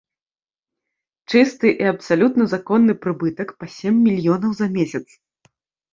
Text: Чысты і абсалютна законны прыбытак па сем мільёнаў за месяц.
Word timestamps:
Чысты 1.33 1.67
і 1.83 1.87
абсалютна 1.93 2.43
законны 2.55 2.97
прыбытак 3.03 3.55
па 3.61 3.65
сем 3.77 3.95
мільёнаў 4.07 4.51
за 4.63 4.67
месяц. 4.79 5.07